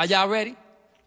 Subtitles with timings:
[0.00, 0.56] Are y'all ready?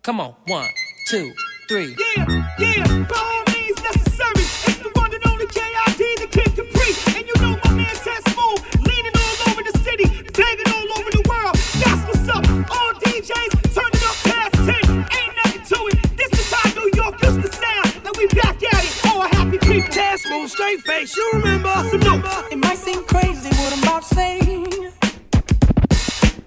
[0.04, 0.70] Come on, one,
[1.08, 1.34] two,
[1.68, 1.96] three.
[1.98, 4.46] Yeah, yeah, by all means necessary.
[4.70, 6.94] It's the one and only KID, the Kid Capri.
[7.18, 10.06] And you know my man said smooth, leaning all over the city,
[10.38, 11.56] banging all over the world.
[11.82, 12.46] That's what's up.
[12.70, 14.78] All DJs, turn it up past 10.
[15.10, 15.98] Ain't nothing to it.
[16.16, 18.04] This is how New York used to sound.
[18.06, 18.94] Now we back at it.
[19.10, 19.90] All happy people.
[19.90, 21.74] Taz Smooth, straight face, you remember?
[21.90, 22.24] Salute.
[22.52, 24.92] It might seem crazy what I'm about to say.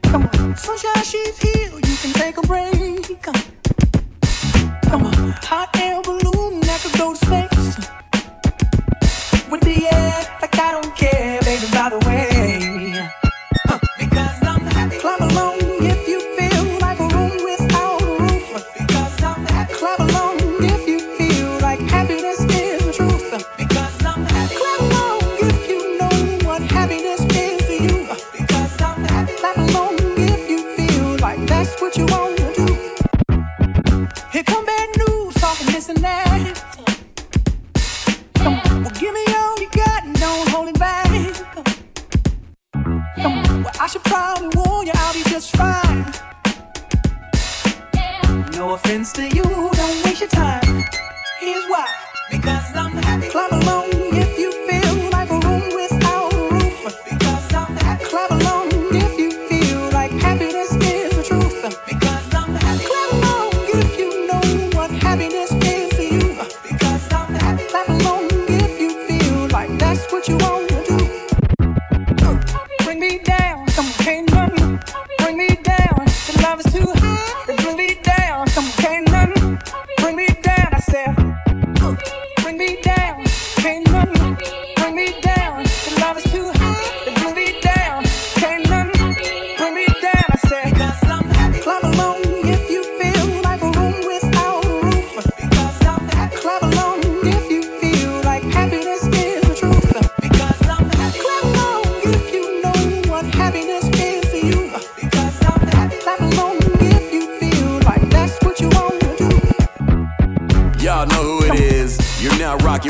[0.04, 1.85] Come on, sunshine, she's here.
[2.06, 3.45] Can take a break.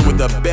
[0.05, 0.46] With the best in the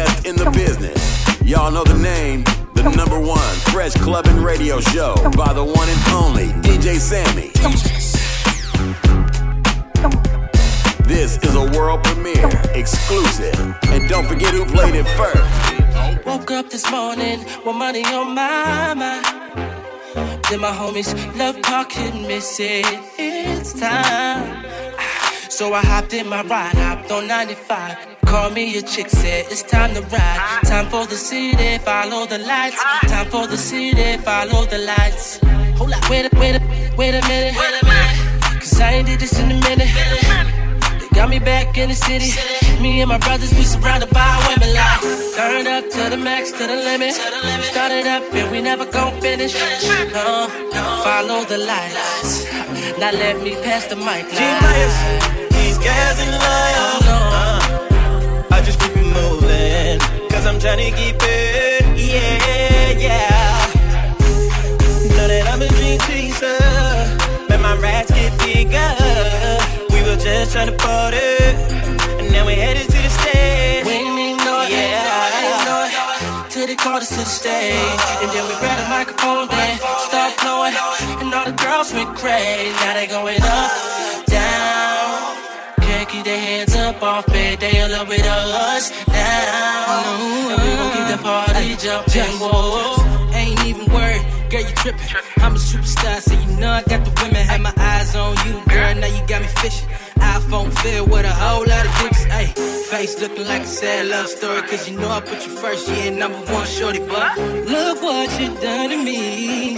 [4.91, 7.51] show by the one and only DJ Sammy.
[11.05, 13.53] This is a world premiere, exclusive.
[13.87, 16.25] And don't forget who played it first.
[16.25, 19.25] Woke up this morning with money on my mind.
[20.49, 22.85] Then my homies love talking, miss it.
[23.17, 24.65] It's time.
[24.97, 28.22] Ah, So I hopped in my ride, hopped on 95.
[28.33, 30.61] Called me a chick, said it's time to ride.
[30.65, 32.81] Time for the city, follow the lights.
[33.05, 35.37] Time for the city, follow the lights.
[35.77, 36.61] Hold up, wait a, wait a,
[36.97, 37.53] wait a minute.
[37.55, 38.59] Wait a minute.
[38.59, 39.87] Cause I ain't did this in a minute.
[40.99, 42.33] They got me back in the city.
[42.81, 45.01] Me and my brothers, we surrounded by women like
[45.35, 47.13] Turned up to the max, to the limit.
[47.61, 49.53] Started up and we never gon' finish.
[49.53, 50.49] No,
[51.05, 52.49] follow the lights.
[52.97, 54.25] Now let me pass the mic.
[54.25, 54.97] G-Players,
[55.53, 57.52] these guys in line.
[60.53, 61.81] I'm trying to keep it.
[61.97, 63.73] Yeah, yeah.
[65.17, 66.61] Know that I'm a dream chaser,
[67.49, 68.93] but my rats get bigger.
[69.89, 71.17] We were just trying to party,
[72.21, 73.85] and now we're headed to the stage.
[73.85, 75.41] We ain't it, Yeah.
[75.41, 76.51] ain't know it.
[76.51, 78.01] Till they called us to the stage.
[78.21, 80.75] And then we grabbed a microphone, then start blowing.
[81.19, 82.71] And all the girls went crazy.
[82.85, 84.22] Now they going up,
[86.23, 87.59] keep their hands up off it.
[87.59, 90.03] They in love with us now.
[90.05, 92.39] And we gon' keep the party jumping.
[92.39, 93.33] Whoa.
[93.33, 95.07] Ain't even worried, girl, you tripping.
[95.37, 97.45] I'm a superstar, so you know I got the women.
[97.45, 99.89] Had my eyes on you, girl, now you got me fishing.
[100.17, 102.25] iPhone filled with a whole lot of dicks.
[102.25, 102.53] Ayy,
[102.89, 105.89] face looking like a sad love story, cause you know I put you first.
[105.89, 109.75] Yeah, number one, shorty, but look what you done to me.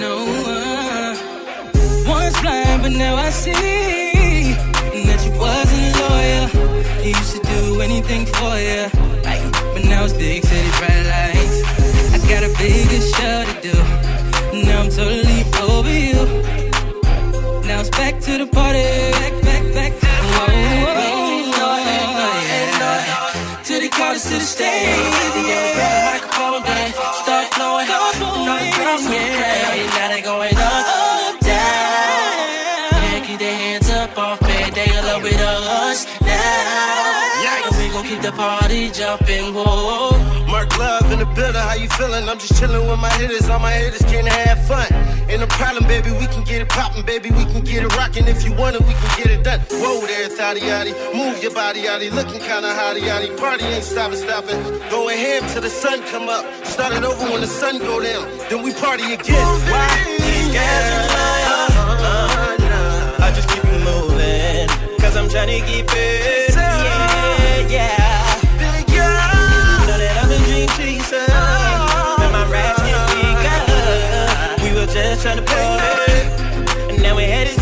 [0.00, 0.14] No,
[0.46, 1.16] uh,
[2.06, 4.11] once blind, but now I see
[7.02, 8.86] You used to do anything for you,
[9.74, 11.58] but now it's big city bright lights.
[12.14, 13.74] I got a bigger show to do.
[14.64, 16.22] Now I'm totally over you.
[17.66, 18.86] Now it's back to the party.
[19.18, 20.62] Back, back, back to the party.
[22.78, 23.02] yeah.
[23.64, 24.94] Till they called us to the stage.
[25.42, 27.88] Yeah, grab the microphone, then start blowing.
[27.90, 29.61] And all
[38.32, 40.10] the party jumping, whoa.
[40.46, 42.28] Mark Love in the building, how you feeling?
[42.28, 43.48] I'm just chilling with my hitters.
[43.48, 44.86] All my hitters can have fun.
[45.28, 46.10] Ain't no problem, baby.
[46.12, 47.30] We can get it poppin', baby.
[47.30, 48.28] We can get it rockin'.
[48.28, 49.60] If you want it, we can get it done.
[49.70, 50.92] Whoa there, thotty yaddy.
[51.14, 52.10] Move your body yaddy.
[52.12, 53.36] Looking kinda hotty yaddy.
[53.38, 54.60] Party ain't stopping, stopping.
[54.90, 56.44] Going ham till the sun come up.
[56.66, 58.28] Start it over when the sun go down.
[58.50, 59.46] Then we party again.
[59.72, 60.16] Why?
[60.20, 61.48] These guys are lying.
[61.48, 64.68] Uh, uh, uh, I just keep it moving.
[65.00, 66.54] Cause I'm trying to keep it.
[66.54, 68.11] Yeah, yeah.
[75.12, 76.12] We trying to party.
[76.90, 77.61] And now we're headed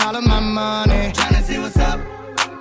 [0.00, 1.12] all of my money.
[1.12, 2.00] Tryna see what's up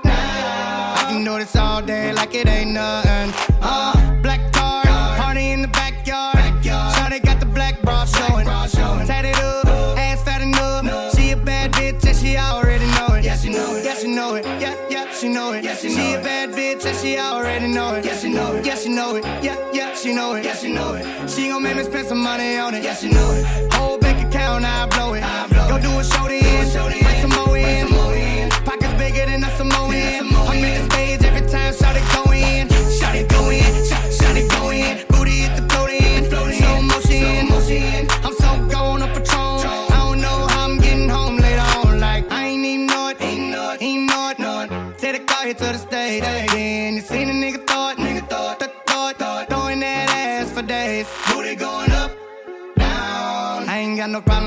[0.03, 0.93] now.
[0.97, 3.33] I can do this all day like it ain't nothing.
[3.61, 4.83] Uh, black car,
[5.17, 6.35] party in the backyard.
[6.63, 8.45] Shawty got the black bra showing.
[8.45, 9.67] Tatted up,
[9.97, 10.83] ass fat enough.
[10.83, 11.09] No.
[11.15, 13.23] She a bad bitch and she already know it.
[13.23, 13.85] Yeah, she know it.
[13.85, 14.45] Yeah, she know it.
[14.45, 15.63] Yeah, yeah, she know it.
[15.63, 18.05] Yeah, she, she a bad bitch and she already know it.
[18.05, 18.65] Yeah, she know it.
[18.65, 19.23] Yeah, she know it.
[19.43, 20.43] Yeah, yeah, she know it.
[20.43, 21.29] Yeah, she know it.
[21.29, 22.83] She gon' make me spend some money on it.
[22.83, 23.73] Yeah, she know it.
[23.73, 23.97] Whole
[24.45, 25.23] account, I blow it.
[25.69, 28.49] Go do a show then, bring some more in.
[28.63, 29.93] Pockets bigger than a Samoan.
[29.93, 32.69] I'm in the stage every time, shout it go in.
[32.99, 33.63] Shout it go in.
[33.85, 35.05] Shout, shout it go in.
[35.09, 36.29] Booty hit the float in.
[36.29, 37.41] Slow motion.
[37.41, 38.04] I'm so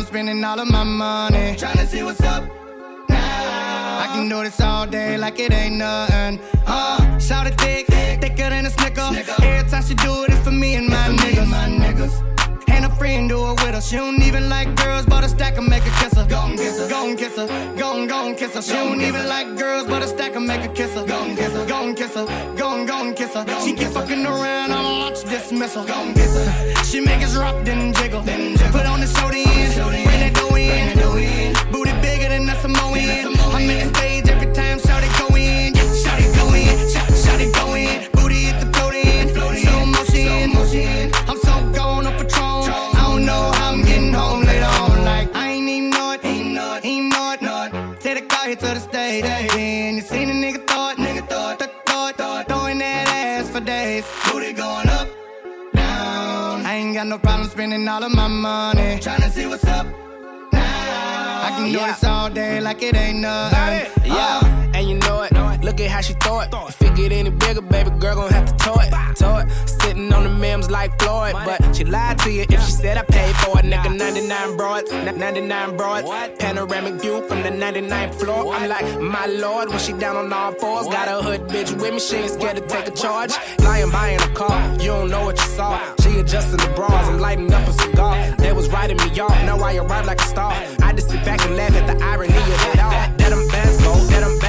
[0.09, 1.55] spending all of my money.
[1.55, 2.43] Tryna see what's up.
[3.11, 4.05] Now.
[4.05, 6.41] I can do this all day like it ain't nothing.
[6.67, 9.11] Uh, shout it thick, thick, thicker than a snicker.
[9.43, 10.88] Every time she do it, it's for me and
[13.09, 13.81] friend do it with her.
[13.81, 16.27] She don't even like girls, but a stack and make her kiss her.
[16.27, 17.47] Gon' kiss her, gon' kiss her,
[17.83, 18.63] gon' gon' kiss her.
[18.63, 21.07] She don't even like girls, but a stack and make her kiss her.
[21.07, 22.27] Gon' kiss her, gon' kiss her,
[22.57, 23.45] gon' gon' kiss her.
[23.65, 25.85] She keep fucking around, I'ma launch dismissal.
[25.85, 26.85] Gon' kiss her.
[26.85, 28.23] She make us rock, then jiggle.
[28.77, 31.73] Put on the show then, bring that dough in.
[31.73, 33.48] Booty bigger than a Samoan.
[57.99, 58.99] All of my money.
[59.01, 59.87] Tryna see what's up.
[60.53, 61.43] Now.
[61.47, 63.91] I can do this all day like it ain't nothing.
[64.07, 65.33] Yeah, uh, and you know it.
[65.65, 66.78] Look at how she throw it.
[66.99, 68.91] Get any bigger, baby girl gon' have to tow it.
[69.15, 69.49] Tow it.
[69.83, 73.03] Sitting on the memes like Floyd, but she lied to you if she said I
[73.03, 73.65] paid for it.
[73.65, 76.09] Nigga, 99 broads, n- 99 broads.
[76.41, 78.53] Panoramic view from the 99th floor.
[78.53, 81.95] I'm like, my lord, when she down on all fours, got a hood bitch with
[81.95, 82.01] me.
[82.01, 83.33] She ain't scared to take a charge.
[83.61, 85.79] Lying buying a car, you don't know what you saw.
[86.01, 88.35] She adjusting the bras, I'm lighting up a cigar.
[88.39, 90.53] They was writing me off, now I arrive like a star.
[90.83, 92.91] I just sit back and laugh at the irony of it all.
[92.91, 94.48] That bands go, that go.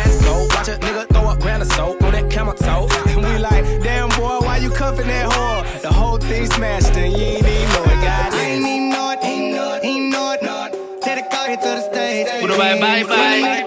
[0.60, 2.90] Watch a nigga throw up grand of soap on that camel toe.
[3.08, 5.82] And we like, damn boy, why you cuffing that whore?
[5.82, 8.34] The whole thing smashed and you ain't even know it, God.
[8.34, 11.02] I ain't even know it, ain't know it, ain't know it, know it.
[11.02, 12.28] Take the car here to the stage.
[12.44, 13.59] Well, bye, bye, bye.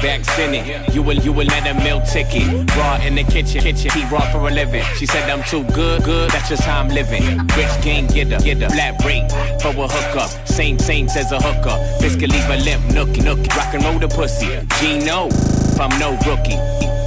[0.00, 0.94] Maybachs in it.
[0.94, 2.48] You will, you will let a meal ticket.
[2.76, 3.90] Raw in the kitchen, kitchen.
[3.90, 4.84] He raw for a living.
[4.96, 6.30] She said I'm too good, good.
[6.30, 7.22] That's just how I'm living.
[7.56, 9.30] Rich gang getter, get a flat rate
[9.60, 10.30] for a hookup.
[10.48, 11.76] Same, same as a hooker.
[12.00, 13.54] Biscuit leave a limp, nookie, nookie.
[13.56, 14.46] Rock and roll the pussy.
[14.78, 16.56] Gino, if I'm no rookie.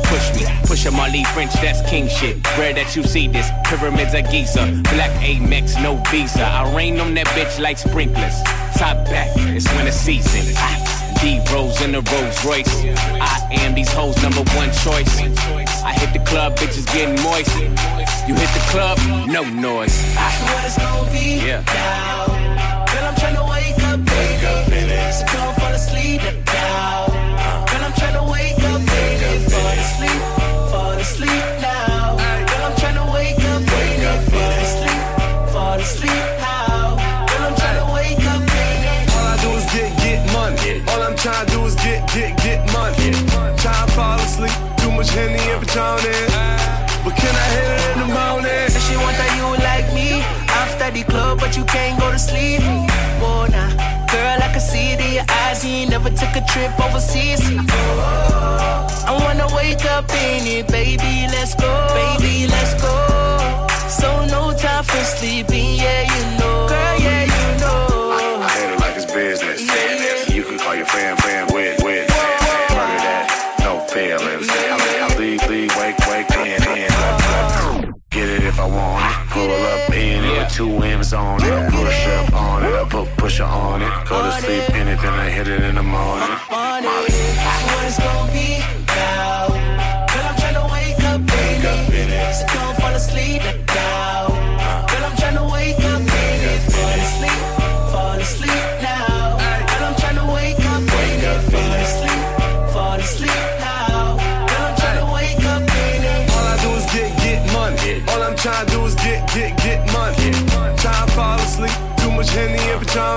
[0.05, 0.45] push me.
[0.65, 2.45] Push a Marley French, that's king shit.
[2.57, 3.49] Rare that you see this.
[3.65, 4.65] Pyramids of Giza.
[4.93, 6.43] Black Amex, no visa.
[6.45, 8.41] I rain on that bitch like sprinklers.
[8.77, 10.92] Top back, it's winter season.
[11.23, 12.67] D Rose in the Rolls Royce.
[13.21, 15.21] I am these hoes' number one choice.
[15.81, 17.55] I hit the club, bitches getting moist.
[18.27, 18.97] You hit the club,
[19.29, 19.95] no noise.
[20.15, 21.63] That's what it's gonna be Yeah.
[21.63, 22.25] now.
[22.91, 25.11] Girl, I'm tryna wake up, baby.
[25.13, 27.05] So don't fall asleep now.
[27.07, 27.65] Uh.
[27.71, 29.49] Girl, I'm tryna wake up, baby.
[29.49, 30.21] Fall asleep,
[30.71, 31.52] fall asleep
[41.23, 43.15] trying to do is get, get, get money.
[43.55, 44.51] Try to fall asleep.
[44.83, 46.03] Too much Henny and Patron
[46.99, 48.67] But can I hit it in the morning?
[48.67, 50.19] Say she want that you like me
[50.51, 52.59] after the club, but you can't go to sleep.
[53.23, 53.71] Oh, nah.
[54.11, 55.63] Girl, I can see it in your eyes.
[55.63, 57.39] You ain't never took a trip overseas.
[59.07, 61.31] I wanna wake up in it, baby.
[61.31, 62.47] Let's go, baby.
[62.51, 62.91] Let's go.
[63.87, 66.67] So no time for sleeping, yeah, you know.
[66.67, 68.11] Girl, yeah, you know.
[68.43, 69.61] I hit it like it's business.
[69.61, 70.12] You can
[70.73, 72.09] call your fam, fam, with, with.
[72.73, 74.49] Murder that, no feelings.
[75.19, 77.93] Leave, leave, wake, wake, in, in.
[78.09, 79.29] Get it if I want it.
[79.29, 81.71] Pull up in it with two M's on it.
[81.71, 83.91] Push up on it, I put pusher on it.
[84.09, 86.29] Go to sleep in it, then I hit it in the morning.
[86.49, 86.89] on it.
[86.89, 89.47] That's what it's gonna be now.
[90.09, 92.33] Girl, I'm tryna wake up, baby.
[92.33, 94.27] So don't fall asleep now.
[94.89, 96.51] Girl, I'm tryna wake up, baby.
[96.73, 97.39] Fall asleep,
[97.93, 98.72] fall asleep
[108.43, 110.31] trying to do is get, get, get money.
[110.75, 111.71] Try to fall asleep.
[111.99, 113.15] Too much Henny and Patron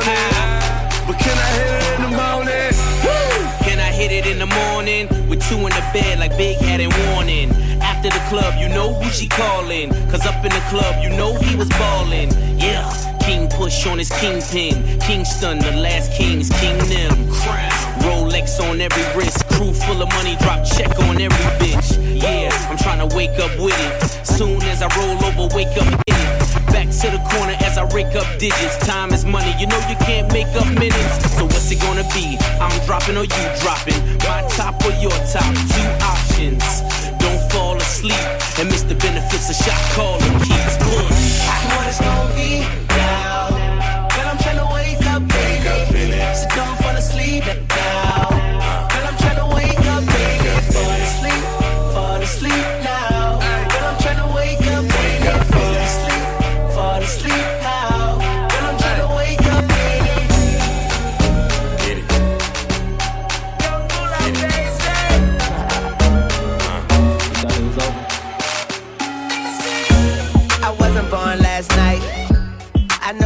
[1.02, 2.73] But can I hit it in the morning?
[3.66, 5.09] Can I hit it in the morning?
[5.28, 7.50] With two in the bed like Big had and warning.
[7.83, 9.90] After the club, you know who she calling.
[10.11, 12.30] Cause up in the club, you know he was ballin'.
[12.56, 12.87] Yeah,
[13.21, 15.00] King push on his kingpin.
[15.00, 17.11] Kingston, the last king's King Nim.
[18.06, 19.35] Rolex on every wrist.
[19.56, 21.96] Crew full of money, drop check on every bitch.
[22.12, 24.26] Yeah, I'm trying to wake up with it.
[24.26, 26.66] Soon as I roll over, wake up hit it.
[26.68, 28.76] Back to the corner as I rake up digits.
[28.86, 31.32] Time is money, you know you can't make up minutes.
[31.38, 32.36] So what's it gonna be?
[32.60, 33.96] I'm dropping or you dropping?
[34.28, 35.48] My top or your top?
[35.72, 36.64] Two options.
[37.16, 38.26] Don't fall asleep
[38.60, 40.36] and miss the benefits of shot calling.
[40.44, 41.48] Keeps push.
[41.72, 42.60] What it's gonna be
[42.92, 43.48] now.
[44.20, 46.20] I'm tryna wake up, baby.
[46.36, 48.25] So don't fall asleep now.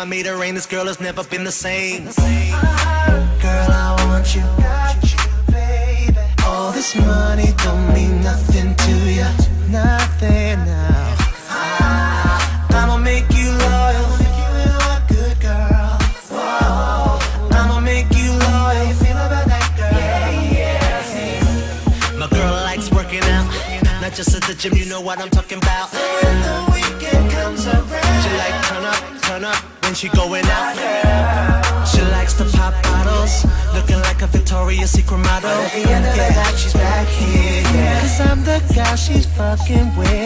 [0.00, 2.04] I made her rain, this girl has never been the same.
[2.04, 2.14] Girl,
[3.70, 4.40] I want you.
[6.46, 9.28] All this money don't mean nothing to you,
[9.68, 11.16] nothing now.
[12.70, 14.20] I'ma make you loyal.
[24.12, 25.69] Just at the gym, you know what I'm talking about
[39.56, 40.19] fucking way.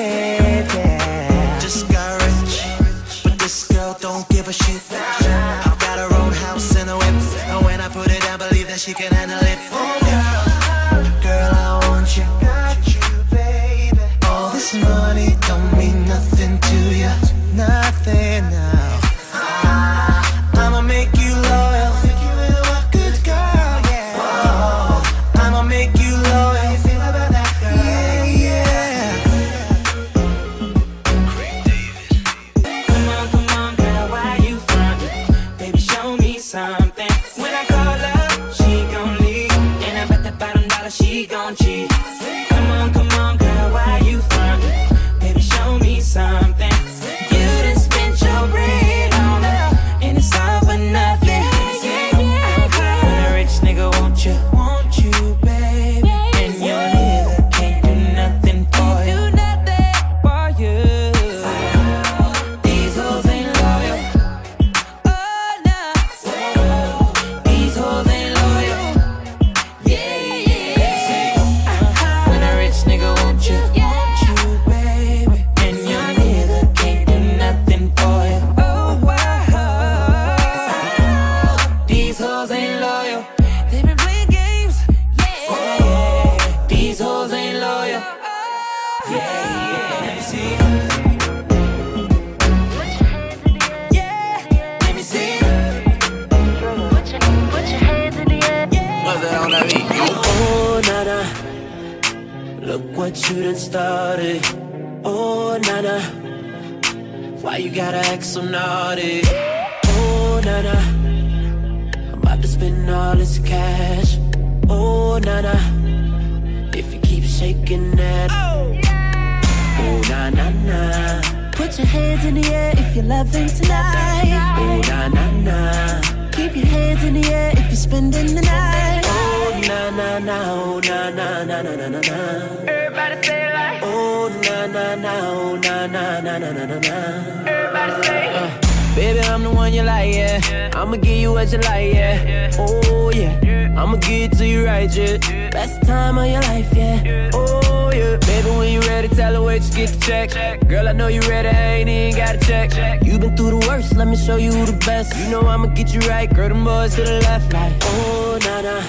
[140.84, 142.50] I'ma give you what you like, yeah.
[142.58, 143.75] Oh, yeah.
[143.75, 145.16] I'ma give it to you right, yeah.
[145.49, 147.30] Best time of your life, yeah.
[147.32, 148.18] Oh, yeah.
[148.18, 150.68] Baby, when you ready, tell her where you get the check.
[150.68, 153.02] Girl, I know you ready, I ain't even got to check.
[153.02, 155.16] You been through the worst, let me show you the best.
[155.16, 158.84] You know I'ma get you right, girl, them boys to the left, like, oh, nana.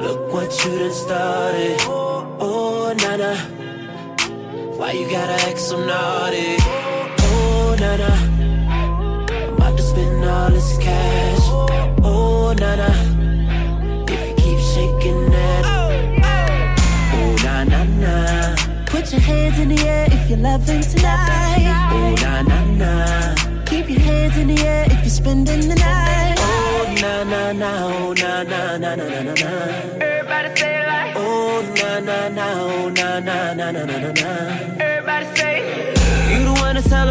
[0.00, 1.76] Look what you done started.
[1.88, 3.34] Oh, nana.
[4.78, 6.54] Why you gotta act so naughty?
[6.60, 8.31] Oh, nana?
[9.62, 11.44] About to spend all this cash.
[12.02, 12.90] Oh, na na.
[14.12, 15.62] If you keep shaking that.
[17.14, 18.56] Oh, na na na.
[18.86, 21.62] Put your hands in the air if you're loving tonight.
[21.92, 23.34] Oh, na na na.
[23.64, 26.34] Keep your hands in the air if you're spending the night.
[26.40, 27.70] Oh, na na na.
[27.86, 29.50] Oh, na na na na na na.
[30.02, 31.14] Everybody say it like.
[31.14, 32.46] Oh, na na na.
[32.66, 34.30] Oh, na na na na na na.
[34.82, 35.41] Everybody say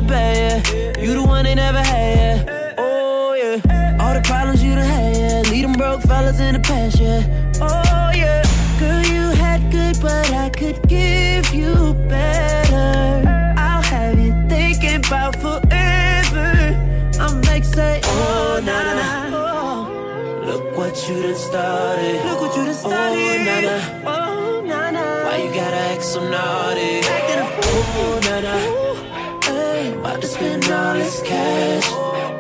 [0.02, 1.04] you the one to celebrate, yeah.
[1.04, 2.74] You the one they never had, yeah.
[2.78, 3.98] Oh yeah.
[4.00, 5.52] All the problems you done had, yeah.
[5.52, 7.24] Lead them broke fellas in the past, yeah.
[7.62, 8.44] Oh yeah.
[8.80, 13.24] Girl, you had good, but I could give you better.
[13.58, 16.76] I'll have you thinking about forever.
[17.20, 20.46] I'm like say, oh na na na.
[20.46, 22.26] Look what you done started.
[22.26, 23.18] Look what you done started.
[23.18, 23.78] Oh na na.
[24.06, 25.24] Oh na na.
[25.26, 27.01] Why you gotta act so naughty?
[30.12, 31.88] About to spend all this cash.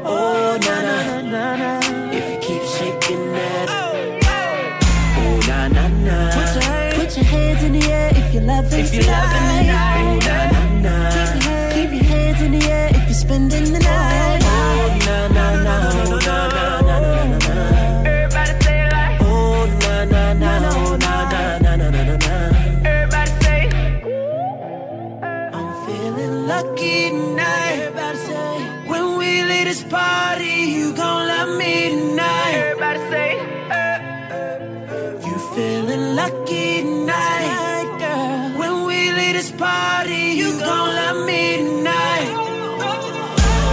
[0.03, 1.79] Oh na na na na.
[2.11, 3.67] If you keep shaking that.
[5.21, 6.17] Oh na na na.
[6.35, 9.47] Put your, hands, put your hands in the air if you're loving if you're loving
[9.51, 10.03] the night.
[10.03, 10.93] Oh na na na.
[11.15, 14.41] Keep your, hands, keep your hands in the air if you're spending the night.
[14.43, 14.49] Oh
[15.05, 15.75] na na na.
[15.93, 17.55] Oh na na na na na na.
[18.11, 19.19] Everybody say it like.
[19.21, 20.51] Oh na na na.
[20.75, 22.33] Oh na na na na na na na.
[22.83, 23.61] Everybody say.
[25.55, 27.40] I'm feeling lucky tonight.
[29.71, 32.55] This party, you gon' love me tonight.
[32.55, 33.29] Everybody say.
[33.39, 35.27] Eh, eh, eh.
[35.27, 38.59] You feeling lucky tonight, girl.
[38.59, 42.31] When we leave this party, you gon' love me tonight.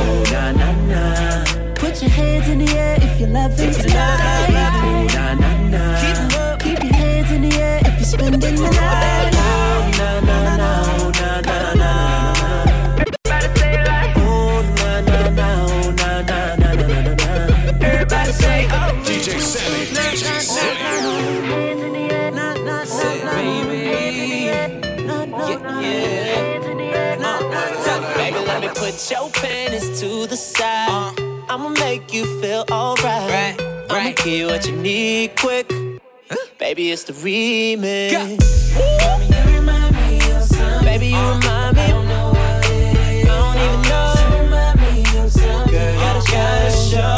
[0.07, 1.03] Oh na na na.
[1.83, 4.75] Put your hands in the air if you're loving tonight.
[4.87, 5.83] Oh na na na.
[6.03, 6.19] Keep,
[6.63, 9.38] keep your hands in the air if you're spending the night.
[28.91, 31.13] Put your panties to the side.
[31.51, 33.61] I'ma make you feel alright.
[33.91, 35.69] I'ma give you what you need quick.
[36.59, 38.11] Baby, it's the remix.
[40.85, 41.83] Baby, you remind me.
[41.83, 41.93] I
[43.27, 44.15] don't even know.
[45.71, 47.18] Girl, you gotta show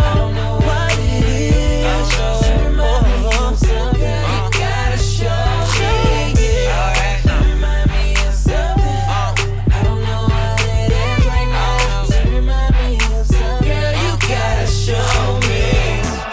[2.11, 2.39] is.
[3.59, 5.29] So, you gotta show
[5.79, 6.67] me.
[7.51, 9.01] Remind me of something.
[9.71, 12.05] I don't know what it is right now.
[12.29, 13.93] Remind me of something.
[14.03, 15.63] You gotta show me.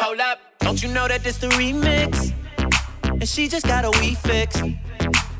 [0.02, 2.32] Hold up, don't you know that this the remix?
[3.04, 4.60] And she just got a wee fix.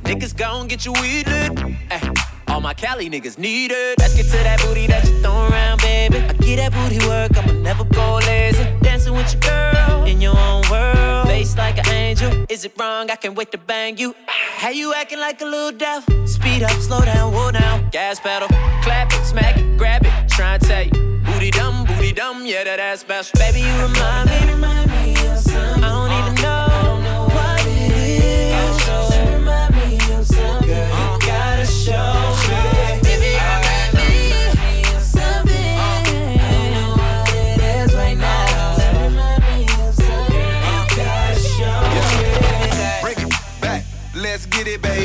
[0.05, 1.53] Niggas gon' get you weed lit.
[1.90, 2.01] Ay,
[2.48, 3.98] all my Cali niggas need it.
[3.98, 6.18] Let's get to that booty that you throw around, baby.
[6.18, 8.64] I get that booty work, I'ma never go lazy.
[9.09, 11.27] Dancing with your girl in your own world.
[11.27, 12.44] Face like an angel.
[12.49, 13.11] Is it wrong?
[13.11, 14.14] I can't wait to bang you.
[14.27, 16.27] How you acting like a little devil?
[16.27, 17.88] Speed up, slow down, whoa down.
[17.90, 18.49] Gas pedal,
[18.83, 20.12] clap it, smack it, grab it.
[20.29, 21.21] Try and tell you.
[21.25, 23.38] Booty dumb, booty dumb, yeah, that ass special.
[23.38, 24.53] Baby, you remind me.
[24.53, 25.17] Remind me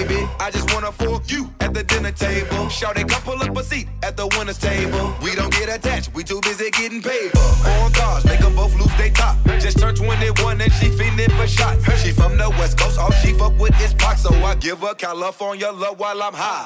[0.07, 0.27] baby.
[0.39, 2.69] I just wanna fork you at the dinner table.
[2.69, 5.13] Shout it, come pull up a seat at the winner's table.
[5.21, 7.31] We don't get attached, we too busy getting paid.
[7.31, 9.37] Four cars, make them both lose they top.
[9.59, 11.83] Just turned 21 and she feeling for shots.
[12.01, 14.93] She from the West Coast, all she fuck with is Pac, so I give her
[14.93, 16.65] California love while I'm high.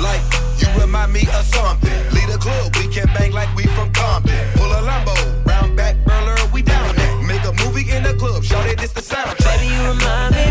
[0.00, 0.22] Like,
[0.60, 1.90] you remind me of something.
[2.14, 4.34] Lead a club, we can bang like we from Compton.
[4.54, 7.22] Pull a Lambo, round back, burler, we down there.
[7.22, 9.58] Make a movie in the club, shout it, this the soundtrack.
[9.58, 10.42] Baby, you remind me.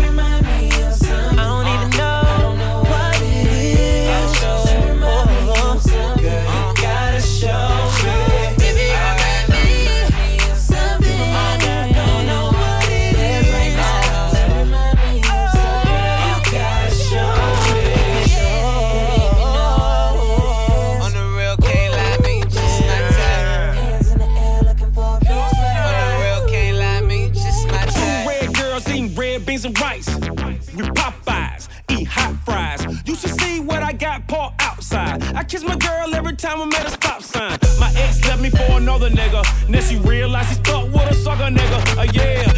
[36.32, 37.58] Every time I'm at a stop sign.
[37.78, 39.42] My ex left me for another nigga.
[39.68, 41.98] Now she realize he stuck with a sucker nigga.
[41.98, 42.51] Uh, yeah,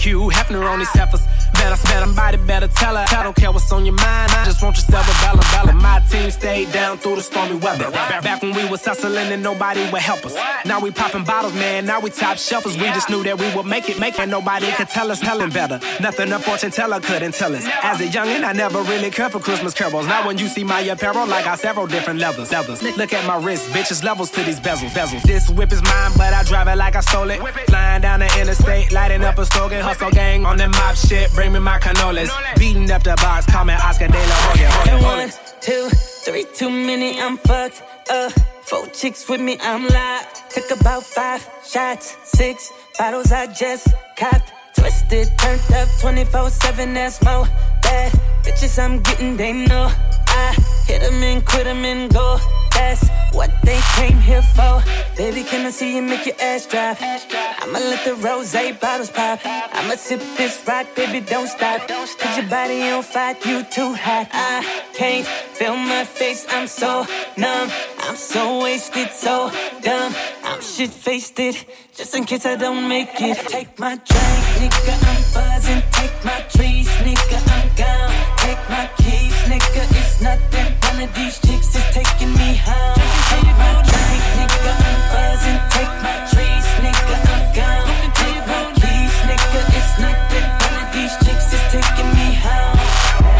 [0.00, 1.20] Hugh Hefner on his heifers.
[1.52, 3.04] Better spell somebody, better tell her.
[3.08, 4.30] I don't care what's on your mind.
[4.32, 5.72] I just want yourself a Bella Bella.
[5.72, 7.90] My team stayed down through the stormy weather.
[7.90, 10.34] Back when we was hustling and nobody would help us.
[10.66, 11.86] Now we popping bottles, man.
[11.86, 12.74] Now we top shelfers.
[12.74, 14.28] We just knew that we would make it, make it.
[14.28, 15.80] Nobody could tell us telling better.
[16.00, 17.64] Nothing a fortune teller couldn't tell us.
[17.82, 20.06] As a youngin', I never really cared for Christmas carols.
[20.06, 22.52] Now when you see my apparel, I got several different levels.
[22.52, 22.82] levels.
[22.82, 24.90] Look at my wrist, bitches levels to these bezels.
[24.90, 25.22] bezels.
[25.22, 27.40] This whip is mine, but I drive it like I stole it.
[27.66, 29.80] Flying down the interstate, lighting up a slogan.
[29.82, 31.32] Hustle gang on that mob shit.
[31.32, 32.30] Bring me my cannolis.
[32.58, 34.70] Beating up the call me Oscar De La Hoya.
[34.70, 35.88] Hoya, one, two,
[36.24, 38.32] three, too many, I'm fucked up.
[38.62, 40.26] Four chicks with me, I'm live.
[40.50, 44.52] Took about five shots, six bottles I just copped.
[44.74, 47.46] Twisted, turned up 24 7, that's more
[47.82, 48.12] bad.
[48.42, 49.90] Bitches I'm getting, they know.
[50.30, 50.54] I
[50.86, 52.38] hit them and quit them and go.
[52.72, 54.82] That's what they came here for.
[55.16, 56.96] Baby, can I see you make your ass drop?
[57.00, 59.40] I'ma let the rose bottles pop.
[59.44, 61.86] I'ma sip this rock, baby, don't stop.
[61.88, 64.28] Cause your body on fire, you too hot.
[64.32, 67.70] I can't feel my face, I'm so numb.
[67.98, 69.50] I'm so wasted, so
[69.82, 70.14] dumb.
[70.44, 71.64] I'm shit faced it,
[71.94, 73.36] just in case I don't make it.
[73.46, 75.82] Take my drink, nigga, I'm buzzing.
[75.92, 78.12] Take my trees, nigga, I'm gone.
[78.38, 80.68] Take my keys, nigga, it's nothing.
[80.86, 83.02] One of these chicks is taking me home.
[83.30, 85.60] Take my drink, nigga, I'm buzzing.
[85.74, 87.88] Take my trees, nigga, I'm gone.
[88.20, 90.46] Take my keys, nigga, it's nothing.
[90.64, 92.78] One of these chicks is taking me home.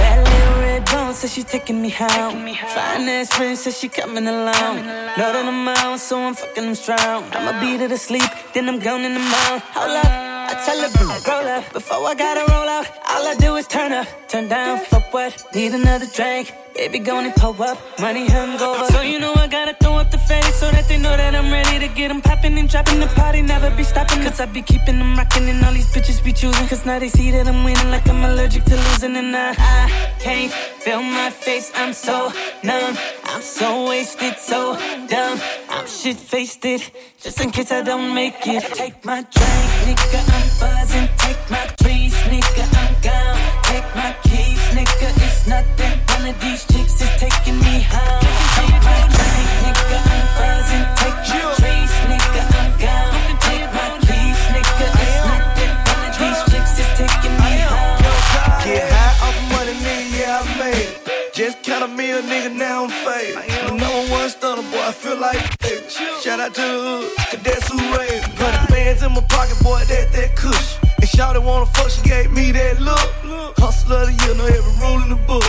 [0.00, 2.42] That little red bone says she taking me home.
[2.74, 4.76] Fine ass friend says she coming along.
[5.18, 7.22] Load on the mouth, so I'm fucking them strong.
[7.36, 9.62] I'ma beat her to sleep, then I'm gone in the mouth.
[9.76, 10.29] Hold up.
[10.50, 10.90] I tell her,
[11.30, 11.72] roll up.
[11.72, 14.08] Before I gotta roll out, all I do is turn up.
[14.28, 15.44] Turn down for what?
[15.54, 16.52] Need another drink.
[16.80, 17.76] Baby, gonna pull up.
[18.00, 18.86] Money hungover.
[18.86, 21.52] So you know I gotta throw up the face so that they know that I'm
[21.52, 23.42] ready to get them popping and dropping the party.
[23.42, 24.22] Never be stopping.
[24.22, 26.66] Cause I be keeping them rocking and all these bitches be choosing.
[26.68, 29.14] Cause now they see that I'm winning like I'm allergic to losing.
[29.14, 29.90] And I, I
[30.20, 31.70] can't feel my face.
[31.74, 32.32] I'm so
[32.64, 32.96] numb.
[33.24, 34.74] I'm so wasted, so
[35.06, 35.38] dumb.
[35.68, 36.90] I'm shit faced it.
[37.22, 38.62] Just in case I don't make it.
[38.72, 40.20] Take my drink, nigga.
[40.36, 41.08] I'm buzzing.
[41.18, 42.64] Take my trees, nigga.
[42.80, 43.38] I'm gone.
[43.68, 44.49] Take my keys,
[44.80, 45.08] nigga.
[45.24, 45.94] It's nothing.
[46.14, 48.20] One of these chicks is taking me home.
[48.56, 49.98] Take my drink, nigga.
[50.14, 50.86] I'm buzzing.
[51.00, 52.42] Take my trees, nigga.
[52.60, 53.36] I'm gone.
[53.44, 54.86] Take my keys, nigga.
[55.04, 55.72] It's nothing.
[55.90, 57.98] One of these chicks is taking me home.
[58.64, 61.34] Get high off the money, nigga, yeah, I made it.
[61.34, 63.36] Just count a meal, nigga, now I'm faded.
[63.66, 65.90] The number one stunner, boy, I feel like it.
[66.22, 68.34] Shout out to the that's who raised me.
[68.36, 70.76] Hundred bands in my pocket, boy, that that kush.
[71.00, 73.19] And Shawty wanna fuck, she gave me that look.
[73.90, 75.42] Hustler of the year, know every rule in the book.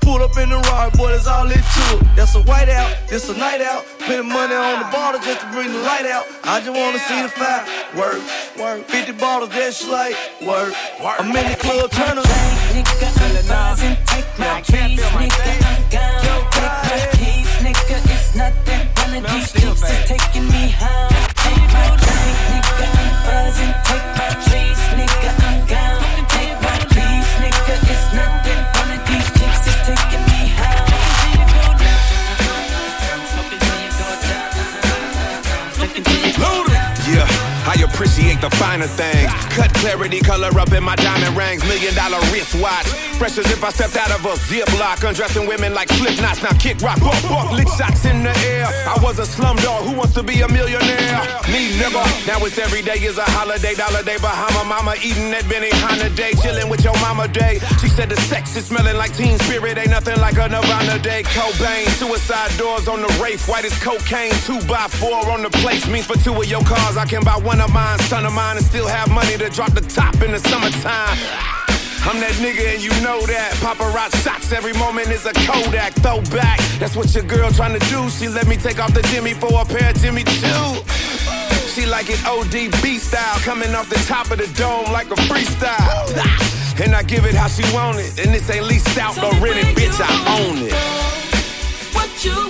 [0.00, 1.98] Pulled up in the ride, boy, that's all it took.
[2.14, 3.84] That's a white out, this a night out.
[3.98, 6.24] Spending money on the bottle just to bring the light out.
[6.44, 7.66] I just wanna see the fire.
[7.98, 8.22] Work,
[8.58, 8.86] work.
[8.86, 10.70] 50 bottles, just like work.
[11.02, 11.18] work.
[11.18, 12.26] I'm in the club, turn up.
[12.70, 13.96] Nigga, I'm buzzing.
[14.06, 15.50] Take my keys, nigga.
[15.66, 16.22] I'm gone.
[16.22, 17.98] Take my keys, nigga.
[18.06, 18.86] It's nothing.
[19.02, 21.39] One of these chicks is taking me home.
[38.00, 39.30] Appreciate the finer things.
[39.52, 41.62] Cut clarity, color up in my diamond rings.
[41.68, 42.86] Million dollar wristwatch.
[43.20, 45.06] Fresh as if I stepped out of a ziplock.
[45.06, 46.42] Undressing women like slip knots.
[46.42, 48.64] Now kick rock, buck, buck, lick shots in the air.
[48.88, 51.20] I was a slum dog who wants to be a millionaire.
[51.52, 52.00] Me never.
[52.24, 55.68] Now it's every day is a holiday, dollar day, Bahama mama eating that Benny
[56.14, 57.58] day, chilling with your mama day.
[57.80, 61.22] She said the sex is smelling like teen spirit, ain't nothing like a Nirvana day.
[61.24, 65.86] Cobain, suicide doors on the Wraith, white as cocaine, two by four on the place.
[65.88, 68.56] Means for two of your cars, I can buy one of mine, son of mine,
[68.56, 71.18] and still have money to drop the top in the summertime.
[72.08, 73.52] I'm that nigga and you know that.
[73.60, 76.58] Paparazzi shots every moment is a Kodak throwback.
[76.80, 78.08] That's what your girl trying to do.
[78.08, 80.80] She let me take off the Jimmy for a pair of Jimmy Choo.
[81.68, 86.08] She like it ODB style, coming off the top of the dome like a freestyle.
[86.82, 88.18] And I give it how she want it.
[88.24, 90.08] And this ain't leased out or rented, bitch, I
[90.40, 90.74] own it.
[91.94, 92.49] What you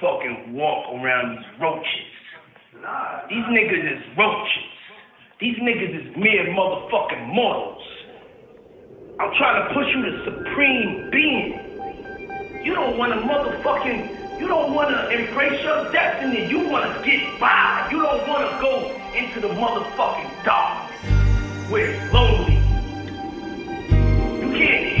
[0.00, 2.10] fucking walk around these roaches.
[3.28, 4.70] These niggas is roaches.
[5.40, 7.82] These niggas is mere motherfucking mortals.
[9.20, 12.64] I'm trying to push you to supreme being.
[12.64, 16.48] You don't want to motherfucking, you don't want to embrace your destiny.
[16.48, 17.88] You want to get by.
[17.90, 20.90] You don't want to go into the motherfucking dark
[21.70, 22.56] where it's lonely.
[24.40, 24.96] You can't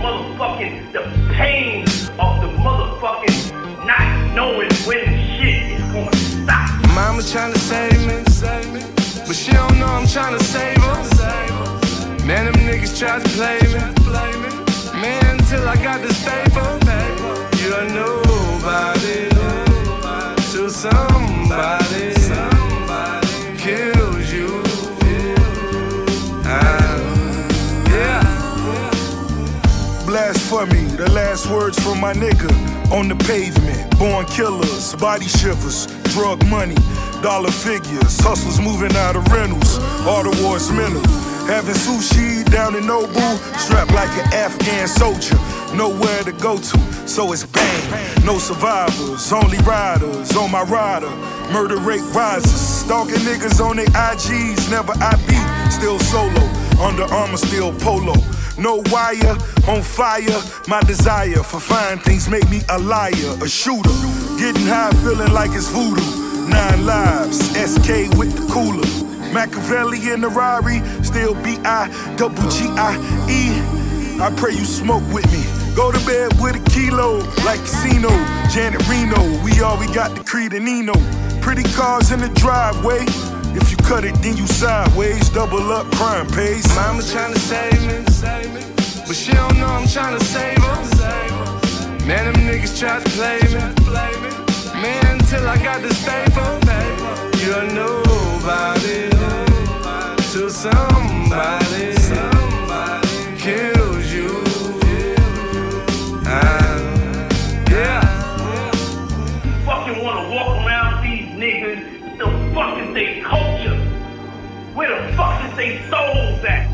[0.00, 1.02] motherfucking, the
[1.34, 1.82] pain
[2.18, 5.04] of the motherfucking not knowing when
[5.36, 6.70] shit is gonna stop.
[6.94, 8.82] Mama tryna save me,
[9.26, 12.26] but she don't know I'm tryna save her.
[12.26, 13.80] Man, them niggas try to play me.
[15.00, 16.68] Man, until I got this paper,
[17.60, 19.28] you're nobody
[20.52, 21.79] till somebody
[30.60, 32.50] Blasphemy, the last words from my nigga
[32.92, 33.98] on the pavement.
[33.98, 36.74] Born killers, body shivers, drug money,
[37.22, 41.00] dollar figures, hustlers moving out of rentals, all the war's mental.
[41.46, 45.36] Having sushi down in Nobu, strapped like an Afghan soldier,
[45.74, 48.24] nowhere to go to, so it's bang.
[48.26, 51.10] No survivors, only riders on my rider.
[51.52, 56.44] Murder rate rises, stalking niggas on their IGs, never IB, still solo,
[56.84, 58.14] under armor, still polo.
[58.58, 59.36] No wire,
[59.68, 60.42] on fire.
[60.68, 63.90] My desire for fine things make me a liar, a shooter.
[64.38, 66.48] Getting high, feeling like it's voodoo.
[66.48, 68.86] Nine lives, SK with the cooler.
[69.32, 72.96] Machiavelli in the Rari, still B I double G I
[73.28, 74.20] E.
[74.20, 75.44] I pray you smoke with me.
[75.76, 78.10] Go to bed with a kilo, like casino.
[78.50, 80.92] Janet Reno, we all we got the Creed and.
[81.40, 83.06] Pretty cars in the driveway.
[83.54, 85.28] If you cut it, then you sideways.
[85.30, 86.66] Double up, crime pays.
[86.74, 87.98] Mama tryna save me,
[89.06, 92.06] but she don't know I'm tryna save her.
[92.06, 93.60] Man, them niggas try to play me.
[94.80, 96.58] Man, until I got this paper,
[97.44, 99.10] you're nobody
[100.32, 101.89] till somebody
[115.60, 116.64] they souls at?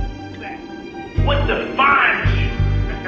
[1.26, 2.46] What defines you?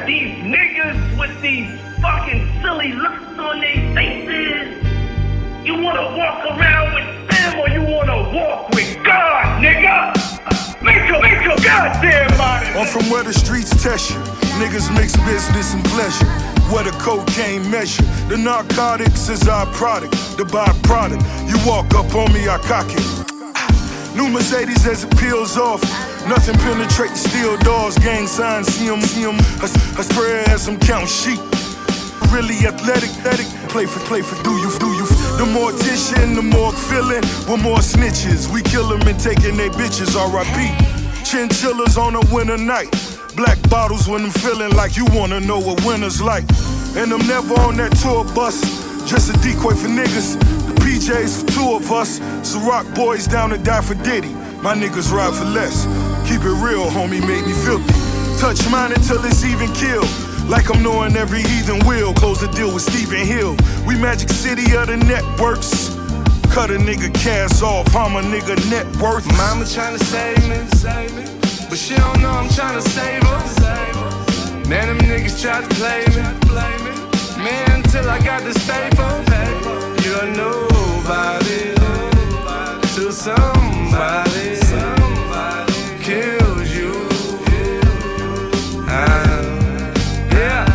[0.07, 1.71] These niggas with these
[2.03, 4.85] fucking silly looks on their faces.
[5.65, 10.19] You wanna walk around with them or you wanna walk with God, nigga?
[10.83, 12.77] Make a, make a goddamn mind.
[12.77, 14.17] I'm from where the streets test you.
[14.59, 16.27] Niggas mix business and pleasure.
[16.73, 18.03] Where the cocaine measure.
[18.29, 21.23] The narcotics is our product, the byproduct.
[21.49, 23.08] You walk up on me, I cock it.
[24.15, 25.83] New Mercedes as it peels off.
[26.29, 27.97] Nothing penetrating steel doors.
[27.99, 29.37] Gang signs, see 'em, see 'em.
[29.61, 29.67] I,
[29.99, 31.41] I spread as some count sheep.
[32.33, 33.47] Really athletic, athletic.
[33.71, 35.07] Play for, play for, do you, do you.
[35.41, 37.23] The mortician, the more feeling.
[37.49, 38.49] With more snitches.
[38.53, 40.75] We kill 'em and taking they bitches, RIP.
[41.25, 42.91] Chinchillas on a winter night.
[43.37, 46.45] Black bottles when I'm feeling like you wanna know what winter's like.
[46.97, 48.61] And I'm never on that tour bus.
[49.07, 50.58] Just a decoy for niggas.
[50.99, 52.21] The PJs for two of us.
[52.49, 54.33] So rock boys down to die for Diddy.
[54.63, 55.87] My niggas ride for less.
[56.29, 57.95] Keep it real, homie, make me filthy.
[58.41, 60.09] Touch mine until it's even killed.
[60.49, 62.15] Like I'm knowing every heathen will.
[62.15, 63.57] Close the deal with Stephen Hill.
[63.87, 65.95] We Magic City of the networks.
[66.51, 69.27] Cut a nigga cash off, I'm a nigga net worth.
[69.37, 70.43] Mama tryna save
[71.15, 71.25] me,
[71.69, 74.69] but she don't know I'm tryna save her.
[74.69, 76.23] Man, them niggas try to play me.
[77.43, 79.07] Man, until I got this paper,
[80.03, 80.78] you're
[81.09, 81.75] nobody
[82.95, 84.57] till somebody
[86.03, 86.93] kills you.
[88.87, 89.93] Ah,
[90.33, 90.67] yeah.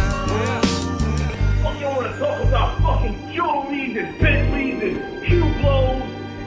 [1.62, 6.02] Fuck you wanna talk about fucking jewelries and Bentleys and Hublots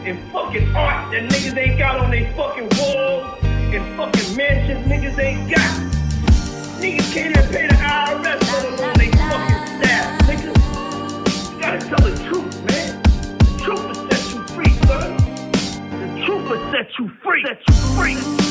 [0.04, 5.18] and fucking art that niggas ain't got on they fucking walls and fucking mansions niggas
[5.18, 5.80] ain't got.
[6.80, 11.52] Niggas can't even pay the IRS let alone they fucking staff, nigga.
[11.54, 12.55] You gotta tell the truth,
[16.26, 17.44] truth will set you free.
[17.46, 18.45] Set you free.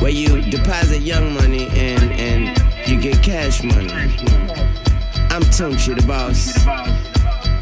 [0.00, 3.92] Where you deposit young money and and you get cash money.
[5.30, 6.66] I'm Tunechi, the boss,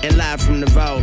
[0.05, 1.03] and live from the vault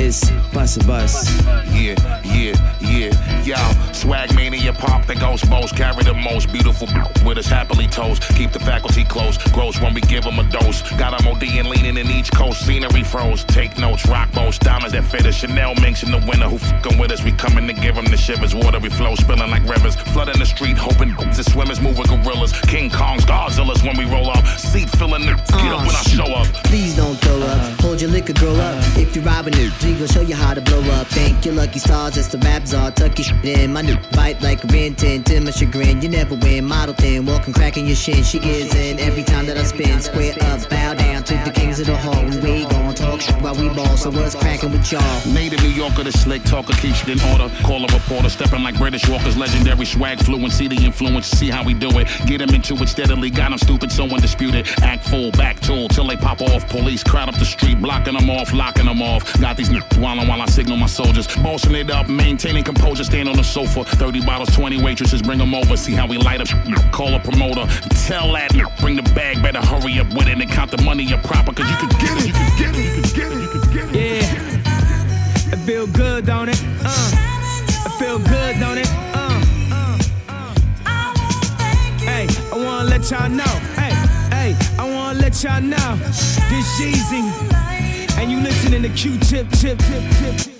[0.00, 0.22] is
[0.52, 1.28] Busta Bus.
[1.70, 1.94] Yeah,
[2.24, 3.92] yeah, yeah, y'all.
[3.92, 6.88] Swag mania, pop the ghost most, carry the most beautiful
[7.24, 8.22] with us happily toast.
[8.34, 10.82] Keep the faculty close, gross when we give them a dose.
[10.92, 13.44] Got them OD and leaning in each coast, scenery froze.
[13.44, 15.34] Take notes, rock boats, diamonds that fit us.
[15.34, 17.22] Chanel minks in the winter who fucking with us.
[17.22, 18.54] We coming to give them the shivers.
[18.54, 19.96] Water we flow, spilling like rivers.
[20.12, 22.52] Flooding the street, hoping the swimmers move with gorillas.
[22.62, 24.46] King Kongs, Godzillas when we roll up.
[24.58, 26.46] Seat filling the get up when I ah, show up.
[26.64, 27.80] Please don't throw up.
[27.80, 28.76] Hold your liquor, girl up.
[28.96, 31.06] If you're robbing it, we gon' show you how to blow up.
[31.08, 32.90] Thank your lucky stars, it's the rap czar.
[32.92, 33.72] Tuck your shit in.
[33.72, 36.00] My new bite like a 10 to my chagrin.
[36.02, 36.64] You never win.
[36.64, 38.22] Model thin, walking, cracking your shin.
[38.22, 40.00] She gives in every time that I spin.
[40.00, 42.24] Square up, bow down to the kings of the hall.
[42.42, 42.89] We gon'
[43.40, 43.96] while we ball.
[43.96, 45.02] So what's cracking with y'all?
[45.32, 47.52] Native New Yorker, the slick talker keeps it in order.
[47.62, 51.74] Call a reporter, stepping like British Walker's legendary swag fluency, the influence, see how we
[51.74, 52.08] do it.
[52.26, 54.68] Get him into it steadily, got him stupid, so undisputed.
[54.82, 56.68] Act full, back tool, till they pop off.
[56.68, 59.40] Police crowd up the street, blocking them off, locking them off.
[59.40, 61.26] Got these niggas wildin' while I signal my soldiers.
[61.38, 63.84] Bossing it up, maintaining composure, stand on the sofa.
[63.84, 66.48] 30 bottles, 20 waitresses, bring them over, see how we light up.
[66.92, 67.66] Call a promoter,
[68.06, 68.50] tell that
[68.80, 71.70] bring the bag, better hurry up with it and count the money up proper, cause
[71.70, 72.99] you can get it, you can get it,
[73.92, 74.20] Yeah.
[75.52, 76.62] It feel good, don't it?
[76.84, 77.10] Uh.
[77.86, 78.88] It feel good, don't it?
[79.14, 79.40] Uh.
[82.04, 83.44] Hey, I wanna let y'all know.
[83.74, 83.92] Hey,
[84.36, 85.96] hey, I wanna let y'all know.
[86.50, 87.22] This Jeezy.
[88.18, 90.59] And you listening to Q-Tip, tip, tip, tip, tip.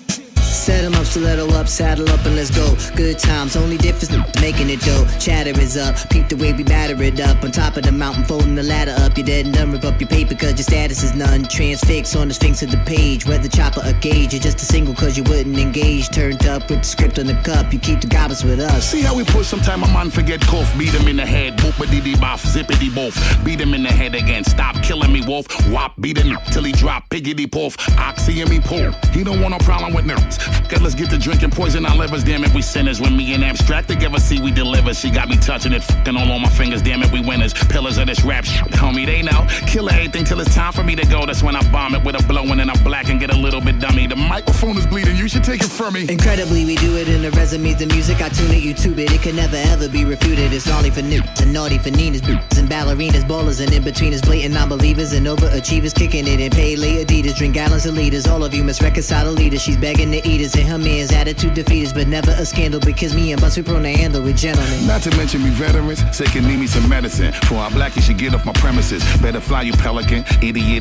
[0.51, 2.77] Set up, stiletto up, saddle up, and let's go.
[2.97, 5.07] Good times, only difference making it dough.
[5.19, 7.43] Chatter is up, peep the way we batter it up.
[7.45, 9.17] On top of the mountain, folding the ladder up.
[9.17, 11.45] You're dead and done, rip up your paper, cause your status is none.
[11.45, 14.33] Transfix on the sphinx of the page, whether chopper or gauge.
[14.33, 16.11] You're just a single cause you wouldn't engage.
[16.11, 18.91] Turned up with the script on the cup, you keep the goblins with us.
[18.91, 22.03] See how we push sometime a man forget cough, beat him in the head, boopity
[22.03, 25.95] dee boff, zippity boff, beat him in the head again, stop killing me, wolf, whop,
[26.01, 28.91] beat him till he drop, piggity poof, oxy and me pull.
[29.13, 30.39] He don't want no problem with nerves,
[30.81, 32.25] Let's get to drinking poison our livers.
[32.25, 33.01] Damn it, we sinners.
[33.01, 34.95] When me and abstract together, see we deliver.
[34.95, 36.81] She got me touching it, fucking all on my fingers.
[36.81, 37.53] Damn it, we winners.
[37.53, 39.05] Pillars of this rap shit, homie.
[39.05, 39.47] They know.
[39.67, 41.27] Kill anything till it's time for me to go.
[41.27, 43.61] That's when I bomb it with a blowin' and I black and get a little
[43.61, 44.07] bit dummy.
[44.07, 45.17] The microphone is bleeding.
[45.17, 46.07] You should take it from me.
[46.09, 47.75] Incredibly, we do it in the resume.
[47.75, 49.13] The music I tune it, YouTube it.
[49.13, 50.53] It can never ever be refuted.
[50.53, 54.23] It's only for newts and naughty for ninas, boots and ballerinas, ballers and in betweeners,
[54.25, 58.27] blatant non-believers and overachievers, kicking it in pay Adidas, drink gallons of liters.
[58.27, 59.59] All of you must reconcile a.
[59.59, 63.15] She's begging to eat eaters and her man's attitude defeaters, but never a scandal because
[63.15, 64.87] me and my super on the handle with gentlemen.
[64.87, 67.33] Not to mention we veterans, say can need me some medicine.
[67.49, 69.03] For our black, you should get off my premises.
[69.21, 70.81] Better fly you pelican, idiot.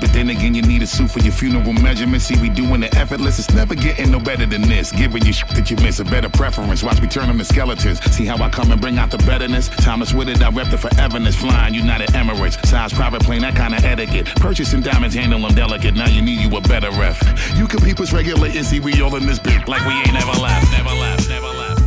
[0.00, 2.26] But then again, you need a suit for your funeral measurements.
[2.26, 3.38] See, we doing it effortless.
[3.38, 4.92] It's never getting no better than this.
[4.92, 6.82] Giving you that you miss, a better preference.
[6.82, 8.00] Watch me turn them to skeletons.
[8.12, 9.68] See how I come and bring out the betterness.
[9.68, 11.34] Thomas with it, I rep the foreverness.
[11.34, 14.26] Flying United Emirates, size private plane, that kind of etiquette.
[14.36, 15.94] Purchasing diamonds, handle them delicate.
[15.94, 17.20] Now you need you a better ref.
[17.56, 20.32] You can people's us and see we all in this bitch like we ain't never
[20.40, 21.81] left, never left, never left.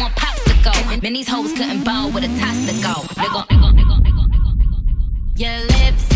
[0.00, 1.00] on popsicle.
[1.00, 2.94] Then these hoes couldn't bow with a tostico.
[3.16, 5.40] Nigga, nigga, nigga, nigga, nigga, nigga.
[5.40, 6.11] Your lips.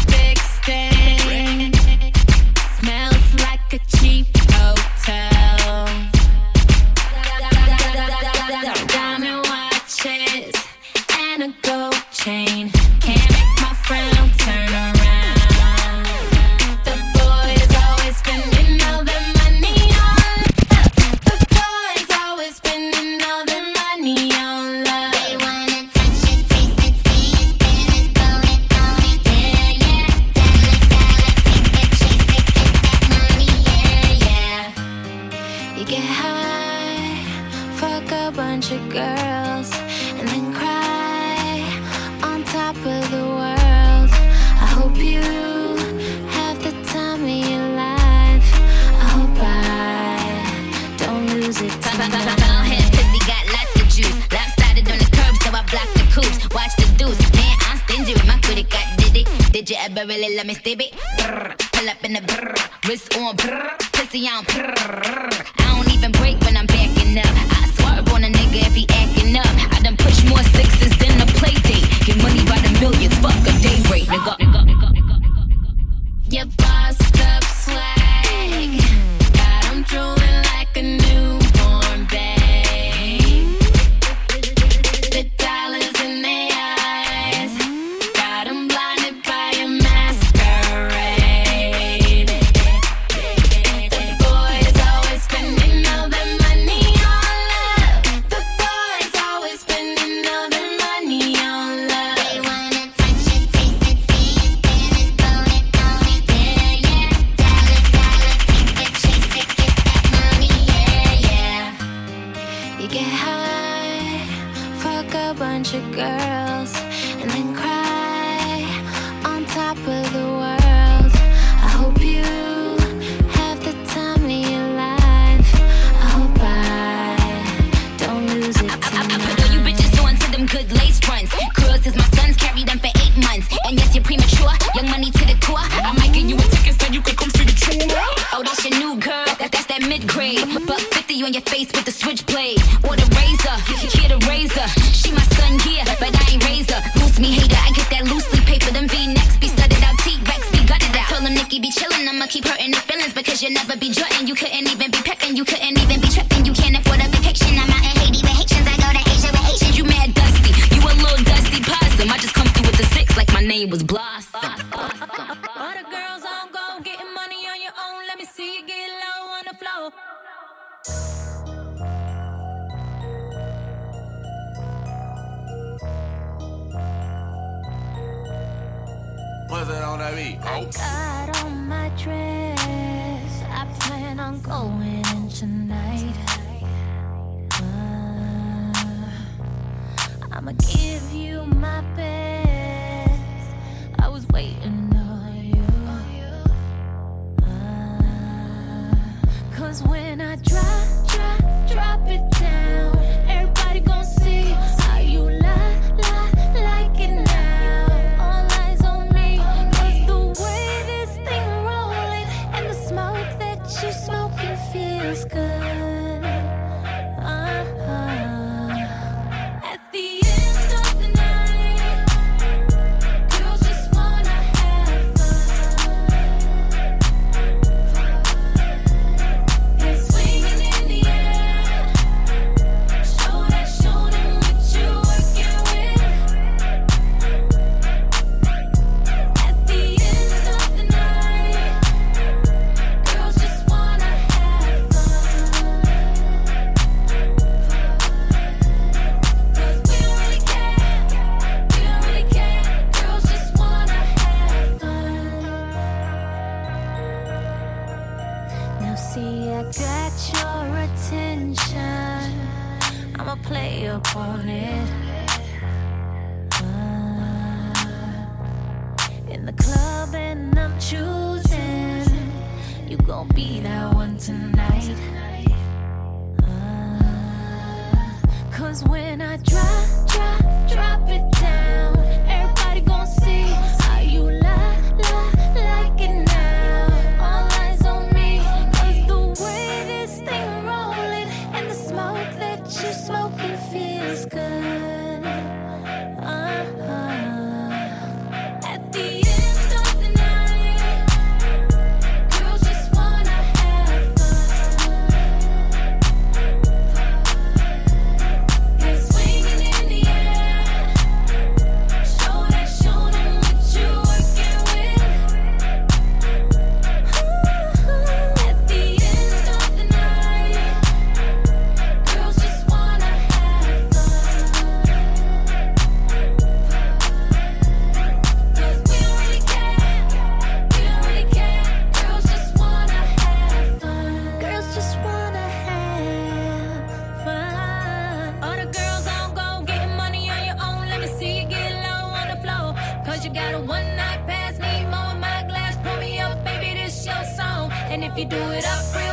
[348.16, 349.05] You do it up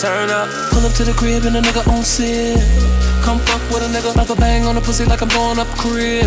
[0.00, 0.48] turn up.
[0.72, 2.56] Pull up to the crib and a nigga on sit.
[3.22, 5.68] Come fuck with a nigga like a bang on the pussy like I'm going up
[5.76, 6.24] crib.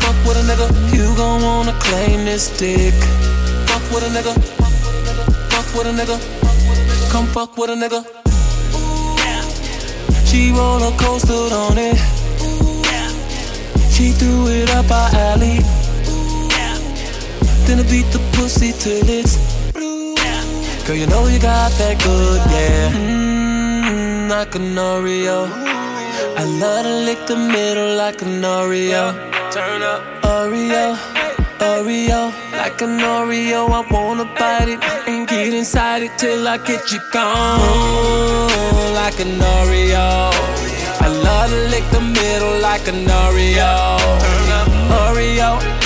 [0.00, 0.66] Fuck with a nigga,
[0.96, 2.94] you gon' wanna claim this dick.
[3.68, 4.32] Fuck with a nigga,
[5.52, 6.16] fuck with a nigga.
[7.12, 8.00] Come fuck with a nigga.
[10.24, 11.98] She roller coastered on it.
[13.92, 15.58] She threw it up our alley.
[17.66, 19.47] Then I beat the pussy till it's.
[20.88, 22.90] Girl, you know you got that good, yeah.
[22.92, 25.46] Mmm, like an Oreo.
[26.34, 29.12] I love to lick the middle like an Oreo.
[29.52, 30.96] Turn up, Oreo,
[31.58, 33.68] Oreo, like an Oreo.
[33.68, 37.60] I wanna bite it and get inside it till I get you gone,
[38.94, 40.32] like an Oreo.
[41.04, 43.98] I love to lick the middle like an Oreo.
[44.24, 44.68] Turn up,
[45.04, 45.77] Oreo.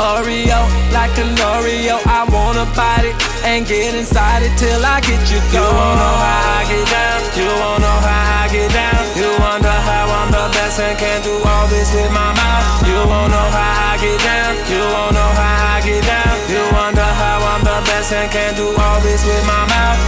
[0.00, 0.60] Oreo,
[0.96, 2.00] like an Oreo.
[2.08, 5.60] I wanna bite it and get inside it till I get you gone.
[5.60, 7.20] You wanna know how I get down?
[7.36, 9.02] You wanna know how I get down?
[9.20, 12.88] You wonder how I'm the best and can do all this with my mouth.
[12.88, 14.52] You wanna know how I get down?
[14.72, 16.34] You wanna know how I get down?
[16.48, 20.00] You wonder how I'm the best and can do all this with my mouth.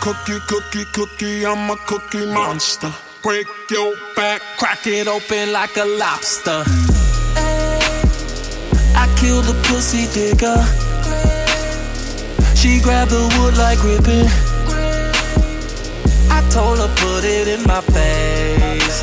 [0.00, 2.92] Cookie, cookie, cookie, I'm a cookie monster.
[3.22, 6.85] Break your back, crack it open like a lobster.
[9.02, 10.60] I killed the pussy digger.
[12.54, 14.28] She grabbed the wood like ripping.
[16.30, 18.98] I told her put it in my face.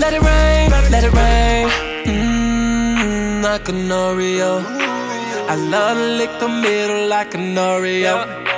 [0.00, 1.68] Let it rain, let it rain.
[2.06, 4.52] Mmm, like an Oreo.
[5.48, 8.14] I love to lick the middle like an Oreo.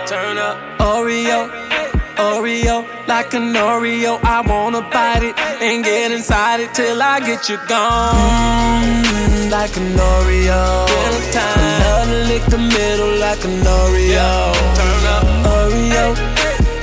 [0.06, 1.40] Turn up, Oreo.
[2.18, 4.18] Oreo, like an Oreo.
[4.24, 9.04] I wanna bite it and get inside it till I get you gone.
[9.04, 10.86] Mm, like an Oreo.
[10.90, 12.08] Dinner time.
[12.08, 14.10] To lick the middle like an Oreo.
[14.10, 16.06] Yeah, Turn up, Oreo.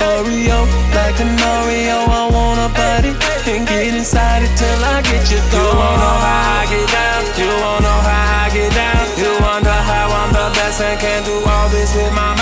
[0.00, 0.58] Oreo,
[0.96, 1.98] like an Oreo.
[2.08, 3.16] I wanna bite it
[3.48, 5.60] and get inside it till I get you gone.
[5.60, 7.20] You wanna know how I get down?
[7.36, 9.04] You wanna know how I get down?
[9.20, 12.35] You wonder how I'm the best and can do all this with my